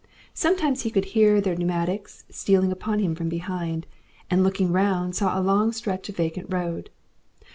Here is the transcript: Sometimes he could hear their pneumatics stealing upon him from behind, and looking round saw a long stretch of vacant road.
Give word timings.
Sometimes 0.33 0.81
he 0.81 0.89
could 0.89 1.05
hear 1.13 1.39
their 1.39 1.55
pneumatics 1.55 2.23
stealing 2.31 2.71
upon 2.71 2.97
him 2.97 3.13
from 3.13 3.29
behind, 3.29 3.85
and 4.31 4.43
looking 4.43 4.71
round 4.71 5.15
saw 5.15 5.39
a 5.39 5.45
long 5.45 5.71
stretch 5.71 6.09
of 6.09 6.15
vacant 6.15 6.51
road. 6.51 6.89